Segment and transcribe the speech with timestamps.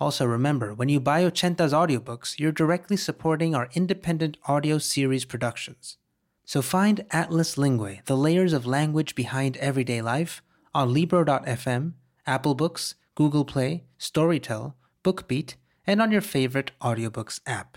[0.00, 5.98] Also, remember when you buy Ochenta's audiobooks, you're directly supporting our independent audio series productions.
[6.46, 10.42] So find Atlas Linguae, the layers of language behind everyday life,
[10.74, 11.92] on Libro.fm,
[12.26, 14.74] Apple Books, Google Play, Storytel,
[15.04, 15.54] BookBeat,
[15.86, 17.76] and on your favorite audiobooks app.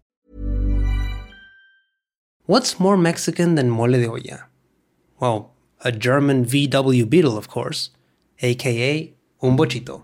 [2.47, 4.47] What's more Mexican than mole de olla?
[5.19, 5.53] Well,
[5.85, 7.91] a German VW Beetle, of course,
[8.41, 10.03] aka un vochito.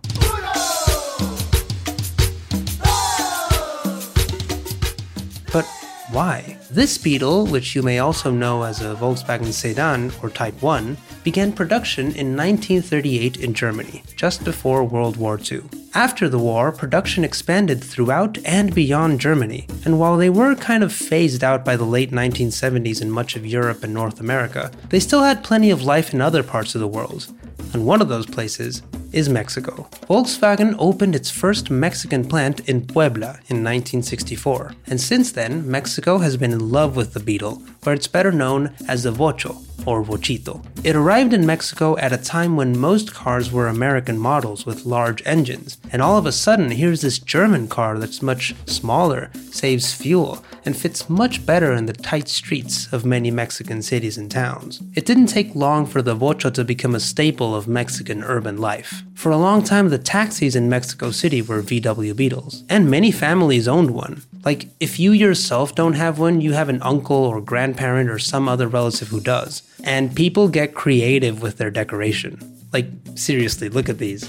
[6.11, 6.57] Why?
[6.71, 11.51] This Beetle, which you may also know as a Volkswagen sedan or Type 1, began
[11.51, 15.63] production in 1938 in Germany, just before World War II.
[15.93, 20.93] After the war, production expanded throughout and beyond Germany, and while they were kind of
[20.93, 25.23] phased out by the late 1970s in much of Europe and North America, they still
[25.23, 27.27] had plenty of life in other parts of the world.
[27.73, 28.81] And one of those places
[29.17, 29.87] is Mexico.
[30.07, 36.37] Volkswagen opened its first Mexican plant in Puebla in 1964, and since then, Mexico has
[36.37, 40.63] been in love with the Beetle, where it's better known as the Vocho or Vochito.
[40.83, 45.25] It arrived in Mexico at a time when most cars were American models with large
[45.25, 50.43] engines, and all of a sudden, here's this German car that's much smaller, saves fuel,
[50.65, 54.81] and fits much better in the tight streets of many Mexican cities and towns.
[54.93, 59.03] It didn't take long for the Vocho to become a staple of Mexican urban life.
[59.15, 63.69] For a long time, the taxis in Mexico City were VW Beetles, and many families
[63.69, 64.23] owned one.
[64.47, 68.47] Like, if you yourself don't have one, you have an uncle or grandparent or some
[68.47, 69.61] other relative who does.
[69.83, 72.39] And people get creative with their decoration.
[72.71, 74.23] Like, seriously, look at these.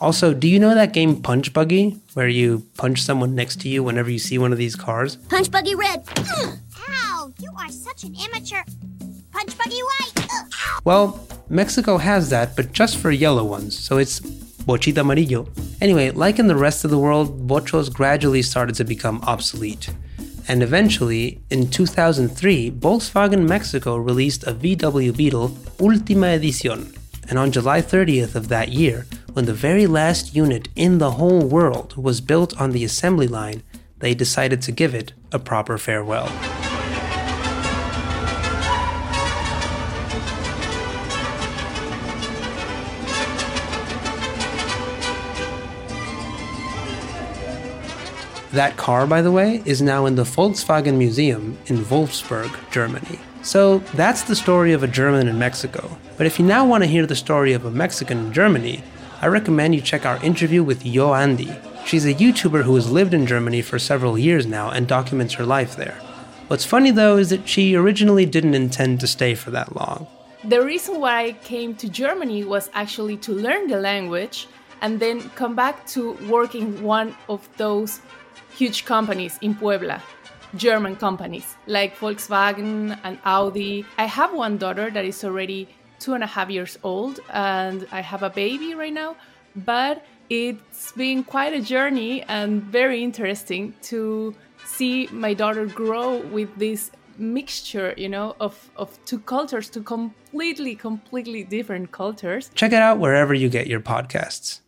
[0.00, 3.82] Also, do you know that game Punch Buggy, where you punch someone next to you
[3.82, 5.16] whenever you see one of these cars?
[5.16, 6.02] Punch Buggy Red.
[6.88, 8.62] Ow, you are such an amateur.
[9.32, 10.26] Punch Buggy White.
[10.84, 11.20] Well,
[11.50, 14.20] Mexico has that, but just for yellow ones, so it's
[14.70, 15.48] Bochita Amarillo.
[15.80, 19.90] Anyway, like in the rest of the world, vochos gradually started to become obsolete.
[20.46, 26.96] And eventually, in 2003, Volkswagen Mexico released a VW Beetle Ultima Edición.
[27.28, 31.42] And on July 30th of that year, when the very last unit in the whole
[31.48, 33.64] world was built on the assembly line,
[33.98, 36.28] they decided to give it a proper farewell.
[48.52, 53.20] That car, by the way, is now in the Volkswagen Museum in Wolfsburg, Germany.
[53.42, 55.96] So that's the story of a German in Mexico.
[56.16, 58.82] But if you now want to hear the story of a Mexican in Germany,
[59.22, 61.56] I recommend you check our interview with Yoandy.
[61.86, 65.46] She's a YouTuber who has lived in Germany for several years now and documents her
[65.46, 65.98] life there.
[66.48, 70.08] What's funny though is that she originally didn't intend to stay for that long.
[70.42, 74.48] The reason why I came to Germany was actually to learn the language
[74.80, 78.00] and then come back to work in one of those
[78.56, 80.02] huge companies in Puebla,
[80.56, 83.84] German companies like Volkswagen and Audi.
[83.98, 85.68] I have one daughter that is already
[85.98, 89.16] two and a half years old, and I have a baby right now,
[89.54, 94.34] but it's been quite a journey and very interesting to
[94.64, 100.74] see my daughter grow with this mixture you know of of two cultures two completely
[100.74, 104.60] completely different cultures Check it out wherever you get your podcasts.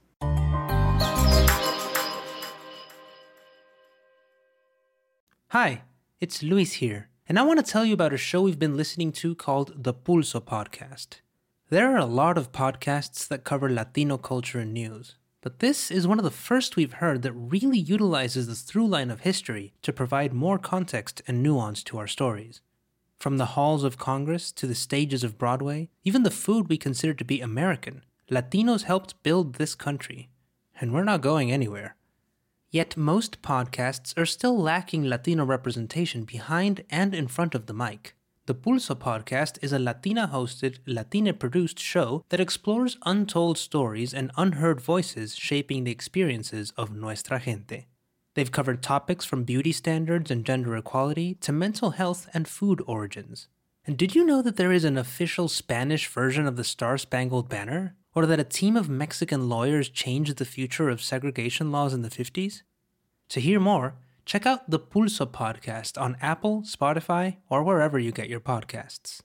[5.52, 5.82] Hi,
[6.18, 9.12] it's Luis here, and I want to tell you about a show we've been listening
[9.12, 11.20] to called the Pulso Podcast.
[11.68, 16.06] There are a lot of podcasts that cover Latino culture and news, but this is
[16.06, 19.92] one of the first we've heard that really utilizes the through line of history to
[19.92, 22.62] provide more context and nuance to our stories.
[23.18, 27.12] From the halls of Congress to the stages of Broadway, even the food we consider
[27.12, 30.30] to be American, Latinos helped build this country.
[30.80, 31.94] and we're not going anywhere.
[32.72, 38.14] Yet most podcasts are still lacking Latino representation behind and in front of the mic.
[38.46, 44.30] The Pulso podcast is a Latina hosted, Latina produced show that explores untold stories and
[44.38, 47.88] unheard voices shaping the experiences of nuestra gente.
[48.32, 53.48] They've covered topics from beauty standards and gender equality to mental health and food origins.
[53.86, 57.50] And did you know that there is an official Spanish version of the Star Spangled
[57.50, 57.96] Banner?
[58.14, 62.10] Or that a team of Mexican lawyers changed the future of segregation laws in the
[62.10, 62.62] 50s?
[63.30, 63.94] To hear more,
[64.26, 69.22] check out the Pulso podcast on Apple, Spotify, or wherever you get your podcasts.